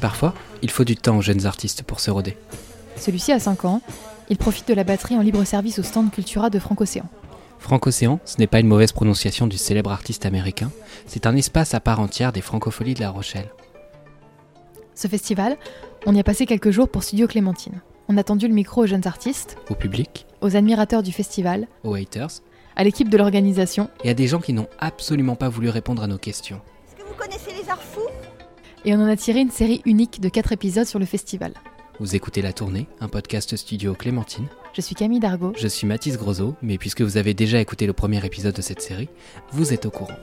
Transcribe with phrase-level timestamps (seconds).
[0.00, 2.36] Parfois, il faut du temps aux jeunes artistes pour se roder.
[2.96, 3.80] Celui-ci a 5 ans.
[4.28, 7.06] Il profite de la batterie en libre service au stand Cultura de Franco-Océan.
[7.58, 10.70] Franco-Océan, ce n'est pas une mauvaise prononciation du célèbre artiste américain,
[11.06, 13.48] c'est un espace à part entière des francopholies de La Rochelle.
[14.94, 15.56] Ce festival,
[16.06, 17.80] on y a passé quelques jours pour Studio Clémentine.
[18.08, 21.94] On a tendu le micro aux jeunes artistes, Au public, aux admirateurs du festival, aux
[21.94, 22.40] haters,
[22.76, 26.06] à l'équipe de l'organisation, et à des gens qui n'ont absolument pas voulu répondre à
[26.06, 26.60] nos questions.
[26.86, 28.08] Est-ce que vous connaissez les arts fous?
[28.84, 31.54] Et on en a tiré une série unique de 4 épisodes sur le festival.
[31.98, 34.46] Vous écoutez La Tournée, un podcast studio Clémentine.
[34.74, 35.54] Je suis Camille Dargaud.
[35.56, 38.82] Je suis Mathis Grosot, mais puisque vous avez déjà écouté le premier épisode de cette
[38.82, 39.08] série,
[39.52, 40.18] vous êtes au courant.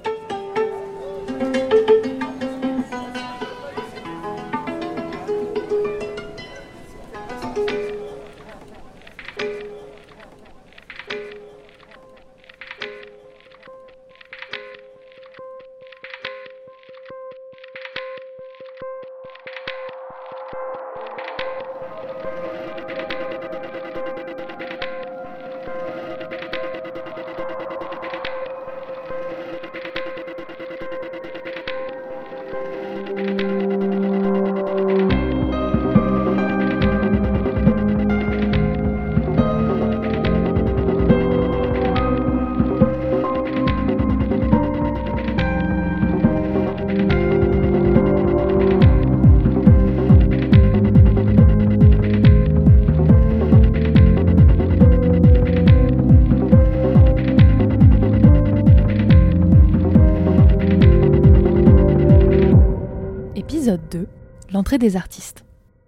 [63.43, 64.07] Épisode 2
[64.51, 65.43] L'entrée des artistes.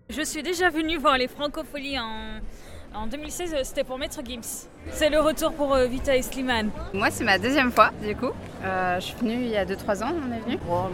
[0.09, 2.39] Je suis déjà venue voir les Francopholies en,
[2.93, 4.67] en 2016, euh, c'était pour Maître Gims.
[4.91, 6.69] C'est le retour pour euh, Vita et Slimane.
[6.93, 8.31] Moi, c'est ma deuxième fois, du coup.
[8.63, 10.57] Euh, je suis venue il y a 2-3 ans, on est venu.
[10.67, 10.89] Bon,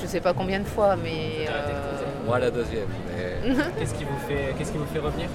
[0.00, 1.46] je sais pas combien de fois, mais.
[1.48, 2.88] euh, Moi la deuxième.
[3.08, 3.54] Mais...
[3.78, 5.28] Qu'est-ce qui vous fait, qu'est-ce qui vous fait revenir?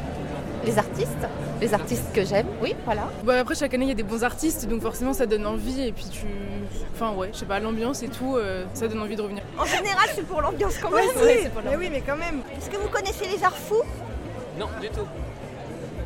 [0.66, 1.28] Les artistes,
[1.62, 3.10] les artistes que j'aime, oui, voilà.
[3.24, 5.82] Bah après chaque année il y a des bons artistes donc forcément ça donne envie
[5.88, 6.26] et puis tu.
[6.94, 9.42] Enfin ouais, je sais pas, l'ambiance et tout, euh, ça donne envie de revenir.
[9.58, 11.06] En général, c'est pour l'ambiance quand même.
[11.66, 12.42] mais oui, mais quand même.
[12.58, 13.84] Est-ce que vous connaissez les arts fous?
[14.60, 15.08] Non, du tout.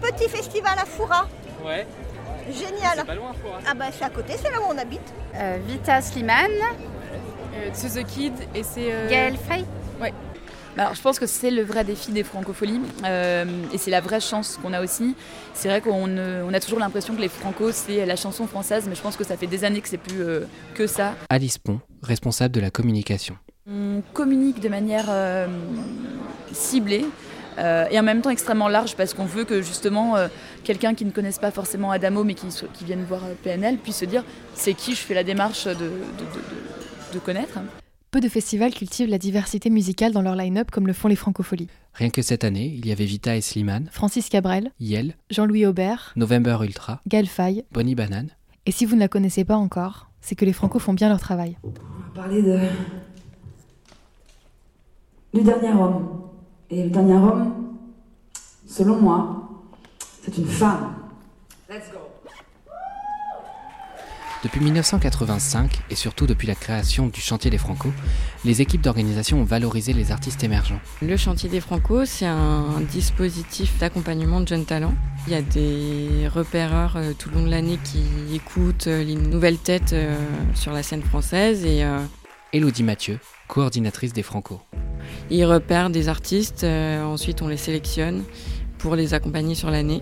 [0.02, 1.28] Petit festival à Foura.
[1.66, 1.88] Ouais.
[2.52, 3.06] Génial.
[3.06, 3.60] Pas loin, Foura.
[3.68, 5.02] Ah bah c'est à côté, c'est là où on habite.
[5.36, 6.52] Euh, Vita Slimane,
[7.56, 8.92] Euh, To the Kid et c'est.
[8.92, 9.64] euh, Gaël Frey.
[10.00, 10.08] Bah,
[10.78, 14.20] alors, je pense que c'est le vrai défi des francopholies euh, et c'est la vraie
[14.20, 15.16] chance qu'on a aussi.
[15.54, 18.86] C'est vrai qu'on euh, on a toujours l'impression que les francos c'est la chanson française,
[18.90, 20.42] mais je pense que ça fait des années que c'est plus euh,
[20.74, 21.14] que ça.
[21.30, 23.36] Alice Pont, responsable de la communication.
[23.70, 25.06] On communique de manière
[26.52, 27.06] ciblée.
[27.60, 30.28] euh, et en même temps extrêmement large parce qu'on veut que justement euh,
[30.64, 32.48] quelqu'un qui ne connaisse pas forcément Adamo mais qui,
[32.84, 34.24] vienne voir PNL puisse se dire
[34.56, 37.60] c'est qui je fais la démarche de, de- de- de- de connaître.
[38.14, 41.68] Peu de festivals cultivent la diversité musicale dans leur line-up comme le font les francopholies.
[41.96, 46.14] Rien que cette année, il y avait Vita et Slimane, Francis Cabrel, Yel, Jean-Louis Aubert,
[46.16, 47.66] November Ultra, Gaël Faye.
[47.72, 48.30] Bonnie Banane.
[48.68, 51.20] Et si vous ne la connaissez pas encore, c'est que les francos font bien leur
[51.20, 51.58] travail.
[51.64, 51.74] On va
[52.14, 52.60] parler de.
[55.34, 56.22] du dernier homme.
[56.70, 57.80] Et le dernier homme,
[58.68, 59.50] selon moi,
[60.22, 60.98] c'est une femme.
[61.68, 62.13] Let's go.
[64.44, 67.94] Depuis 1985, et surtout depuis la création du Chantier des Franco,
[68.44, 70.82] les équipes d'organisation ont valorisé les artistes émergents.
[71.02, 74.96] Le chantier des Franco, c'est un dispositif d'accompagnement de jeunes talents.
[75.28, 78.04] Il y a des repéreurs euh, tout le long de l'année qui
[78.36, 80.14] écoutent euh, les nouvelles têtes euh,
[80.56, 81.86] sur la scène française et
[82.52, 84.60] Elodie Mathieu, coordinatrice des Franco.
[85.30, 86.66] ils repèrent des artistes.
[86.66, 88.24] ensuite, on les sélectionne
[88.78, 90.02] pour les accompagner sur l'année.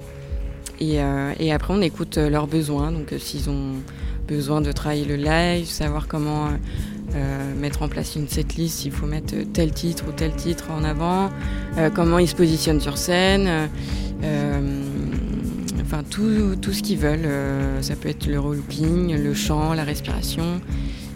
[0.82, 2.92] Et, euh, et après, on écoute leurs besoins.
[2.92, 3.76] Donc, euh, s'ils ont
[4.32, 6.50] besoin de travailler le live, savoir comment euh,
[7.16, 10.86] euh, mettre en place une setlist, s'il faut mettre tel titre ou tel titre en
[10.86, 11.30] avant,
[11.78, 13.50] euh, comment ils se positionnent sur scène,
[15.82, 17.28] enfin tout, tout ce qu'ils veulent.
[17.82, 20.62] ça peut être le looping, le chant, la respiration.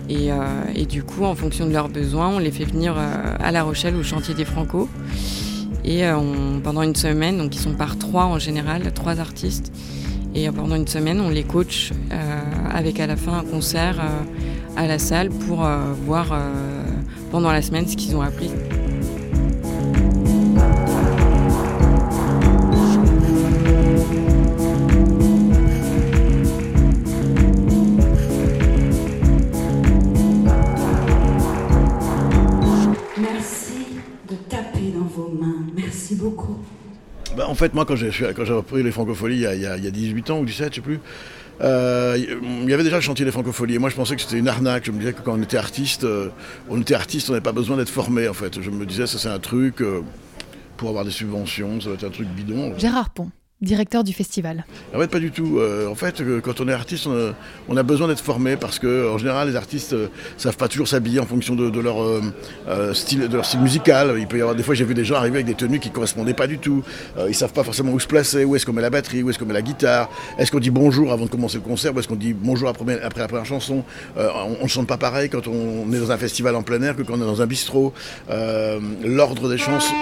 [0.10, 3.96] Et, du coup, en fonction de leurs besoins, on les fait venir à La Rochelle
[3.96, 4.90] au chantier des Franco.
[5.86, 6.04] Et
[6.64, 9.72] pendant une semaine, donc ils sont par trois en général, trois artistes.
[10.38, 14.76] Et pendant une semaine, on les coach euh, avec à la fin un concert euh,
[14.76, 16.38] à la salle pour euh, voir
[17.32, 18.52] pendant la semaine ce qu'ils ont appris.
[37.56, 40.72] En fait, moi, quand j'ai repris les Francopholies il y a 18 ans ou 17,
[40.72, 41.00] je sais plus,
[41.62, 43.76] euh, il y avait déjà le chantier des Francopholies.
[43.76, 44.84] Et moi, je pensais que c'était une arnaque.
[44.84, 46.28] Je me disais que quand on était artiste, euh,
[46.70, 48.62] on était artiste, on n'avait pas besoin d'être formé, en fait.
[48.62, 50.02] Je me disais, ça, c'est un truc euh,
[50.76, 52.78] pour avoir des subventions, ça va être un truc bidon.
[52.78, 53.32] Gérard Pont,
[53.62, 54.66] directeur du festival.
[54.94, 55.60] En fait, pas du tout.
[55.60, 57.08] Euh, en fait, euh, quand on est artiste,
[57.68, 60.08] on a, besoin d'être formé parce que, en général, les artistes ne
[60.38, 62.22] savent pas toujours s'habiller en fonction de, leur euh,
[62.68, 64.16] euh, style, de leur style musical.
[64.18, 65.90] Il peut y avoir des fois, j'ai vu des gens arriver avec des tenues qui
[65.90, 66.84] correspondaient pas du tout.
[67.18, 69.30] Euh, ils savent pas forcément où se placer, où est-ce qu'on met la batterie, où
[69.30, 70.10] est-ce qu'on met la guitare.
[70.38, 73.02] Est-ce qu'on dit bonjour avant de commencer le concert, ou est-ce qu'on dit bonjour après,
[73.02, 73.84] après la première chanson?
[74.18, 74.30] Euh,
[74.60, 77.04] on, ne chante pas pareil quand on est dans un festival en plein air que
[77.04, 77.94] quand on est dans un bistrot.
[78.30, 79.94] Euh, L'ordre des chansons.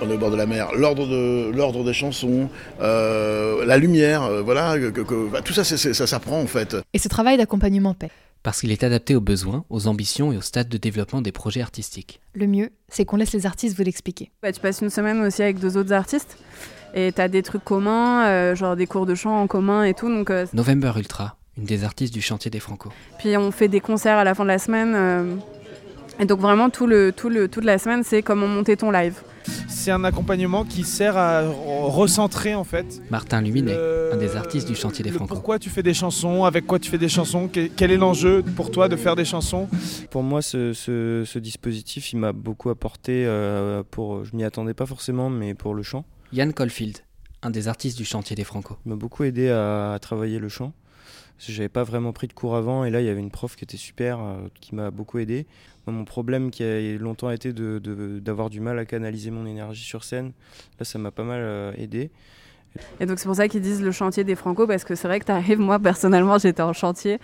[0.00, 0.68] On est au bord de la mer.
[0.76, 2.48] L'ordre de l'ordre des chansons,
[2.80, 6.46] euh, la lumière, euh, voilà, que- que- bah, tout ça, c'est- c'est- ça s'apprend en
[6.46, 6.76] fait.
[6.94, 8.10] Et ce travail d'accompagnement paie.
[8.44, 11.60] Parce qu'il est adapté aux besoins, aux ambitions et au stade de développement des projets
[11.60, 12.20] artistiques.
[12.34, 14.30] Le mieux, c'est qu'on laisse les artistes vous l'expliquer.
[14.42, 16.38] Bah, tu passes une semaine aussi avec deux autres artistes
[16.94, 19.94] et tu as des trucs communs, euh, genre des cours de chant en commun et
[19.94, 20.08] tout.
[20.08, 22.90] Donc, euh, November Ultra, une des artistes du chantier des Franco.
[23.18, 24.92] puis on fait des concerts à la fin de la semaine.
[24.94, 25.34] euh,
[26.20, 29.14] et donc vraiment tout le, tout le, toute la semaine, c'est comment monter ton live.
[29.68, 31.52] C'est un accompagnement qui sert à re-
[31.90, 33.00] recentrer en fait.
[33.10, 35.34] Martin Luminet, le- un des artistes du chantier des Franco.
[35.34, 38.42] Pourquoi tu fais des chansons Avec quoi tu fais des chansons Que- Quel est l'enjeu
[38.56, 39.68] pour toi de faire des chansons?
[40.10, 43.24] Pour moi, ce, ce- ce dispositif, il m'a beaucoup apporté.
[43.26, 46.04] euh, pour, je m'y attendais pas forcément, mais pour le chant.
[46.32, 46.98] Yann Caulfield,
[47.42, 48.76] un des artistes du chantier des Franco.
[48.84, 50.72] Il m'a beaucoup aidé à, à travailler le chant.
[51.38, 53.30] Parce que j'avais pas vraiment pris de cours avant, et là, il y avait une
[53.30, 55.46] prof qui était super, euh, qui m'a beaucoup aidé.
[55.86, 59.84] Mon problème qui a longtemps été de- de- d'avoir du mal à canaliser mon énergie
[59.84, 60.32] sur scène,
[60.78, 62.10] là, ça m'a pas mal euh, aidé.
[63.00, 65.20] Et donc c'est pour ça qu'ils disent le chantier des Franco, parce que c'est vrai
[65.20, 67.18] que tu arrives, moi personnellement j'étais en chantier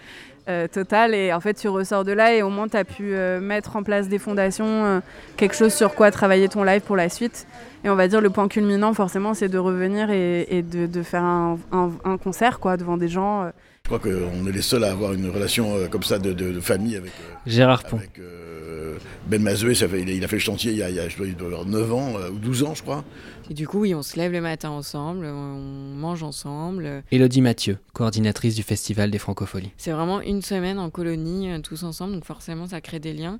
[0.48, 3.14] euh, total, et en fait tu ressors de là et au moins tu as pu
[3.42, 5.02] mettre en place des fondations,
[5.36, 7.46] quelque chose sur quoi travailler ton live pour la suite.
[7.84, 11.22] Et on va dire le point culminant forcément c'est de revenir et, de, de faire
[11.24, 13.50] un, un- un concert quoi, devant des gens.
[13.86, 16.52] Je crois qu'on est les seuls à avoir une relation euh, comme ça de, de-
[16.52, 17.98] de famille avec, euh, Gérard Pont.
[17.98, 18.96] avec, euh,
[19.26, 19.74] Ben Mazoué.
[19.74, 21.06] Ça fait, il, a, il a fait le chantier il y a, il y a,
[21.06, 23.04] je dois- il doit avoir 9 ans euh, ou 12 ans, je crois.
[23.50, 25.58] Et du coup, oui, on se lève le matin ensemble, on
[25.96, 27.02] mange ensemble.
[27.12, 29.72] Élodie Mathieu, coordinatrice du Festival des Francopholies.
[29.76, 33.38] C'est vraiment une semaine en colonie, tous ensemble, donc forcément ça crée des liens.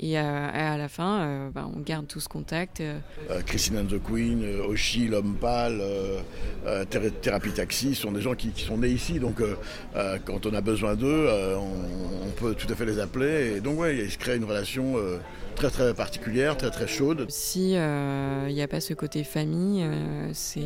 [0.00, 2.80] Et euh, à la fin, euh, bah, on garde tous contact.
[2.80, 2.98] euh.
[3.30, 6.18] Euh, Christine and the Queen, euh, Oshi, L'Homme Pâle, euh,
[6.66, 9.20] euh, Thé- Thérapie Taxi, ce sont des gens qui, qui sont nés ici.
[9.20, 9.54] Donc, euh,
[9.94, 13.54] euh, quand on a besoin d'eux, euh, on, on peut tout à fait les appeler.
[13.56, 15.18] Et donc, ouais, il se crée une relation euh,
[15.54, 17.26] très, très particulière, très, très chaude.
[17.28, 20.62] Si il n'y a pas ce côté famille, euh, c'est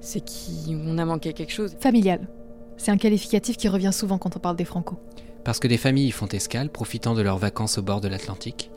[0.00, 1.76] c'est qu'on a manqué quelque chose.
[1.80, 2.28] Familial.
[2.76, 4.98] C'est un qualificatif qui revient souvent quand on parle des Franco.
[5.44, 8.70] Parce que des familles y font escale, profitant de leurs vacances au bord de l'Atlantique.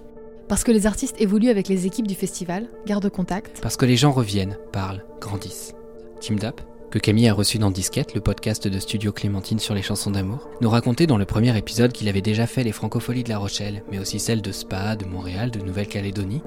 [0.48, 3.60] Parce que les artistes évoluent avec les équipes du festival, gardent contact.
[3.62, 5.74] Parce que les gens reviennent, parlent, grandissent.
[6.20, 6.62] Team Dap,
[6.94, 10.48] que Camille a reçu dans Disquette, le podcast de Studio Clémentine sur les chansons d'amour,
[10.62, 13.84] nous racontait dans le premier épisode qu'il avait déjà fait les francopholies de La Rochelle,
[13.92, 16.44] mais aussi celles de Spa, de Montréal, de Nouvelle-Calédonie.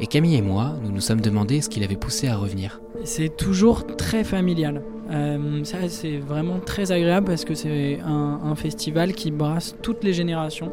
[0.00, 2.80] Et Camille et moi, nous nous sommes demandé ce qui l'avait poussé à revenir.
[3.04, 4.82] C'est toujours très familial.
[5.10, 10.12] Euh, ça, c'est vraiment très agréable parce que c'est un, festival qui brasse toutes les
[10.12, 10.72] générations.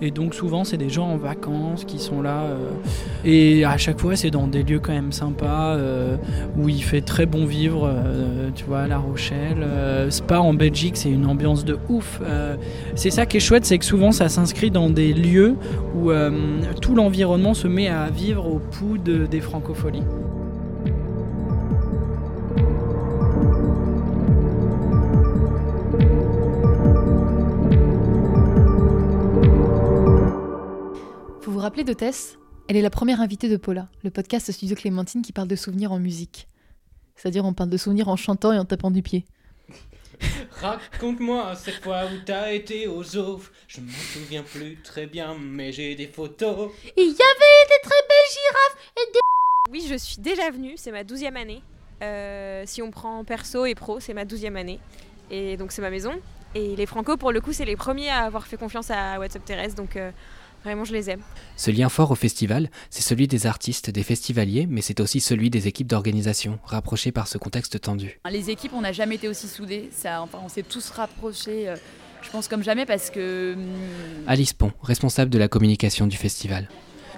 [0.00, 2.42] Et donc, souvent, c'est des gens en vacances qui sont là.
[2.42, 2.70] euh,
[3.24, 6.16] et à chaque fois, c'est dans des lieux quand même sympas euh,
[6.56, 7.92] où il fait très bon vivre.
[8.54, 9.66] tu vois, La Rochelle,
[10.10, 12.20] Spa en Belgique, c'est une ambiance de ouf.
[12.94, 15.56] C'est ça qui est chouette, c'est que souvent, ça s'inscrit dans des lieux
[15.94, 16.10] où
[16.80, 20.02] tout l'environnement se met à vivre au pouls de- des francopholies.
[31.66, 32.38] Rappelez de Tess?
[32.68, 35.90] Elle est la première invitée de Paula, le podcast Studio Clémentine qui parle de souvenirs
[35.90, 36.46] en musique.
[37.16, 39.24] C'est-à-dire on parle de souvenirs en chantant et en tapant du pied.
[40.60, 43.42] Raconte-moi cette fois où t'as été aux zoos.
[43.66, 46.70] Je m'en souviens plus très bien, mais j'ai des photos.
[46.96, 49.18] Il y avait des très belles girafes et des...
[49.72, 51.62] Oui, je suis déjà venue, c'est ma douzième année.
[52.00, 54.78] Euh, si on prend perso et pro, c'est ma douzième année.
[55.32, 56.12] Et donc c'est ma maison.
[56.54, 59.44] Et les Franco, pour le coup, c'est les premiers à avoir fait confiance à WhatsApp
[59.44, 60.12] Terrestre, donc euh,
[60.66, 61.20] vraiment je les aime.
[61.56, 65.48] Ce lien fort au festival, c'est celui des artistes, des festivaliers, mais c'est aussi celui
[65.48, 68.18] des équipes d'organisation, rapprochées par ce contexte tendu.
[68.30, 69.88] Les équipes, on n'a jamais été aussi soudés.
[69.92, 71.76] Ça, enfin, on s'est tous rapprochés, euh,
[72.22, 73.54] je pense, comme jamais parce que.
[73.54, 73.60] hum,
[74.26, 76.68] Alice Pont, responsable de la communication du festival.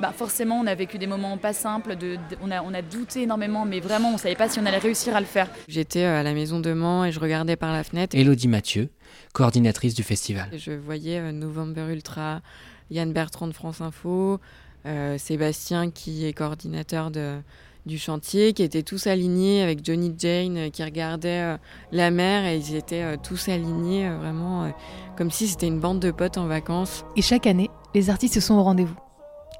[0.01, 1.97] bah, forcément, on a vécu des moments pas simples.
[1.97, 4.67] De, de- on, a, on a douté énormément, mais vraiment, on savait pas si on
[4.67, 5.49] allait réussir à le faire.
[5.69, 8.15] J'étais euh, à la maison de Mans et je regardais par la fenêtre.
[8.15, 8.91] Élodie Mathieu,
[9.33, 10.49] coordinatrice du festival.
[10.53, 12.43] Et Je voyais euh, November Ultra,
[12.91, 14.41] Yann Bertrand de France Info,
[14.87, 20.71] euh, Sébastien qui est coordinateur du chantier, qui étaient tous alignés avec Johnny Jane euh,
[20.71, 21.57] qui regardait euh,
[21.93, 24.73] la mer et ils étaient tous alignés vraiment
[25.17, 27.05] comme si c'était une bande de potes en vacances.
[27.17, 28.97] Et chaque année, les artistes sont au rendez-vous.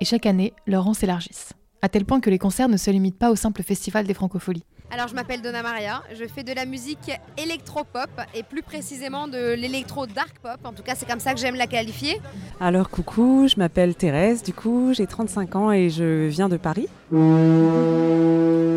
[0.01, 1.53] Et chaque année, leurs rangs s'élargissent.
[1.83, 4.65] À tel point que les concerts ne se limitent pas au simple festival des francopholies.
[4.91, 9.53] Alors je m'appelle Donna Maria, je fais de la musique électro-pop et plus précisément de
[9.53, 12.23] l'électro-dark pop, en tout cas c'est comme ça que j'aime la qualifier.
[12.59, 16.89] Alors coucou, je m'appelle Thérèse, du coup j'ai 35 ans et je viens de Paris.
[17.13, 17.17] Oh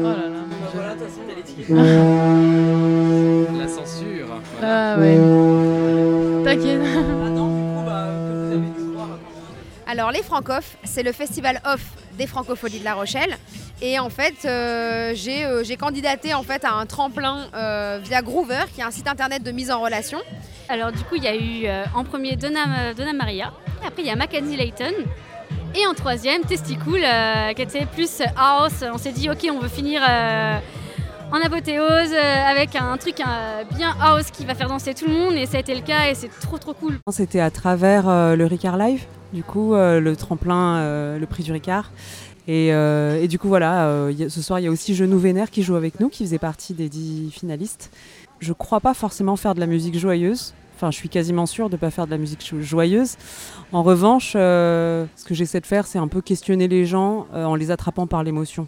[0.03, 0.41] là là,
[3.57, 4.27] La censure.
[4.61, 5.17] Ah ouais.
[6.43, 6.81] T'inquiète.
[9.87, 11.81] Alors les Francophes, c'est le festival off
[12.17, 13.37] des Francopholies de La Rochelle.
[13.83, 18.21] Et en fait, euh, j'ai euh, j'ai candidaté en fait à un tremplin euh, via
[18.21, 20.19] Groover, qui est un site internet de mise en relation.
[20.69, 23.51] Alors du coup, il y a eu euh, en premier Donna, Donna Maria,
[23.85, 24.93] après il y a Mackenzie Layton,
[25.73, 28.83] et en troisième Testicool, euh, qui était plus house.
[28.93, 30.57] On s'est dit, ok, on veut finir euh,
[31.31, 35.13] en apothéose euh, avec un truc euh, bien house qui va faire danser tout le
[35.13, 36.99] monde, et ça a été le cas, et c'est trop trop cool.
[37.09, 41.41] C'était à travers euh, le Ricard Live, du coup euh, le tremplin, euh, le prix
[41.41, 41.89] du Ricard.
[42.51, 45.49] Et, euh, et du coup voilà, euh, ce soir il y a aussi Genou Vénère
[45.49, 47.91] qui joue avec nous, qui faisait partie des dix finalistes.
[48.39, 50.53] Je crois pas forcément faire de la musique joyeuse.
[50.75, 53.15] Enfin, je suis quasiment sûre de ne pas faire de la musique jo- joyeuse.
[53.71, 57.55] En revanche, euh, ce que j'essaie de faire, c'est un peu questionner les gens en
[57.55, 58.65] les attrapant par l'émotion.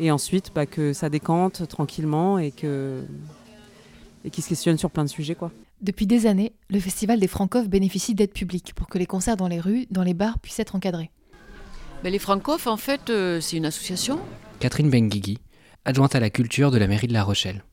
[0.00, 3.02] Et ensuite, bah, que ça décante tranquillement et que
[4.24, 5.50] et qu'ils se questionnent sur plein de sujets, quoi.
[5.82, 9.46] Depuis des années, le festival des Francophes bénéficie d'aide publique pour que les concerts dans
[9.48, 11.10] les rues, dans les bars puissent être encadrés.
[12.06, 14.20] Ben, les Francophes, en fait, euh, c'est une association
[14.60, 15.38] Catherine Benguigui,
[15.84, 17.64] adjointe à la culture de la mairie de La Rochelle.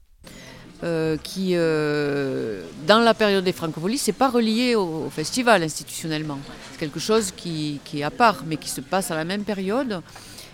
[0.84, 6.40] euh, qui, euh, dans la période des Francopholies, c'est pas relié au, au festival institutionnellement.
[6.72, 9.44] C'est quelque chose qui, qui est à part, mais qui se passe à la même
[9.44, 10.02] période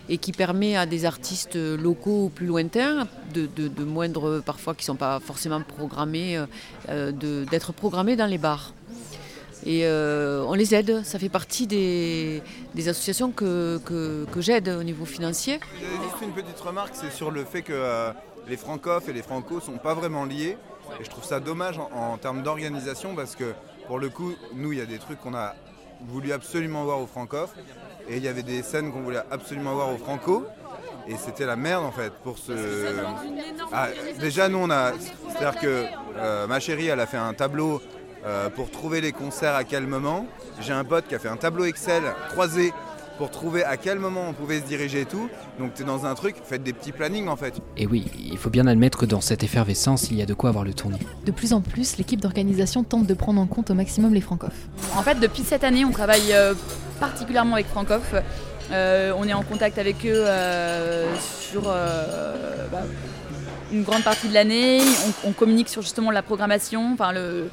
[0.09, 4.75] et qui permet à des artistes locaux ou plus lointains, de, de, de moindres parfois
[4.75, 6.43] qui ne sont pas forcément programmés,
[6.89, 7.13] euh,
[7.49, 8.73] d'être programmés dans les bars.
[9.65, 12.41] Et euh, on les aide, ça fait partie des,
[12.73, 15.59] des associations que, que, que j'aide au niveau financier.
[15.79, 18.11] Juste une petite remarque, c'est sur le fait que euh,
[18.47, 20.57] les francophes et les francos sont pas vraiment liés.
[20.99, 23.53] Et je trouve ça dommage en, en termes d'organisation parce que
[23.87, 25.55] pour le coup, nous, il y a des trucs qu'on a
[26.07, 27.53] voulu absolument voir aux francophes
[28.09, 30.45] et il y avait des scènes qu'on voulait absolument voir aux franco.
[31.07, 32.51] Et c'était la merde en fait pour ce.
[33.73, 33.87] Ah,
[34.19, 34.93] déjà, nous, on a.
[35.29, 35.85] C'est-à-dire que
[36.17, 37.81] euh, ma chérie, elle a fait un tableau
[38.25, 40.25] euh, pour trouver les concerts à quel moment.
[40.61, 42.73] J'ai un pote qui a fait un tableau Excel croisé
[43.17, 45.29] pour trouver à quel moment on pouvait se diriger et tout.
[45.59, 47.53] Donc tu es dans un truc, faites des petits plannings en fait.
[47.75, 50.49] Et oui, il faut bien admettre que dans cette effervescence, il y a de quoi
[50.49, 50.99] avoir le tournis.
[51.25, 54.67] De plus en plus, l'équipe d'organisation tente de prendre en compte au maximum les francophes.
[54.95, 56.53] En fait, depuis cette année, on travaille euh,
[56.99, 58.15] particulièrement avec Francoff.
[58.71, 62.83] Euh, on est en contact avec eux euh, sur euh, bah,
[63.71, 64.81] une grande partie de l'année.
[65.25, 66.93] On, on communique sur justement la programmation.
[66.93, 67.49] Enfin, le,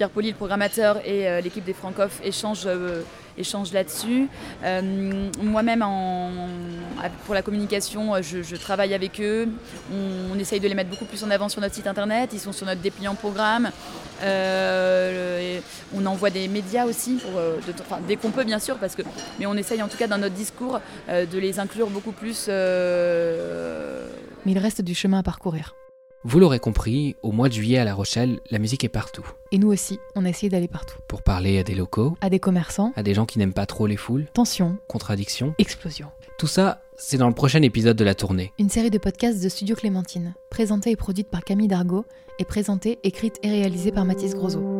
[0.00, 3.02] Pierre Poli, le programmateur, et euh, l'équipe des Francoff échangent, euh,
[3.36, 4.28] échangent là-dessus.
[4.64, 5.84] Euh, Moi-même,
[7.26, 9.46] pour la communication, je, travaille avec eux.
[9.92, 12.30] On, essaye de les mettre beaucoup plus en avant sur notre site internet.
[12.32, 13.70] Ils sont sur notre dépliant programme.
[15.94, 17.32] On envoie des médias aussi, pour,
[18.08, 18.78] dès qu'on peut bien sûr,
[19.38, 20.80] mais on essaye en tout cas dans notre discours
[21.10, 22.48] de les inclure beaucoup plus.
[22.48, 22.54] Mais
[24.46, 25.74] il reste du chemin à parcourir.
[26.22, 29.26] Vous l'aurez compris, au mois de juillet à La Rochelle, la musique est partout.
[29.52, 30.98] Et nous aussi, on a essayé d'aller partout.
[31.08, 33.86] Pour parler à des locaux, À des commerçants, à des gens qui n'aiment pas trop
[33.86, 36.08] les foules, tension, contradictions, explosion.
[36.38, 38.52] tout ça, c'est dans le prochain épisode de la tournée.
[38.58, 42.04] Une série de podcasts de Studio Clémentine, présentée et produite par Camille Dargaud,
[42.38, 44.79] et présentée, écrite et réalisée par Mathis Grosot.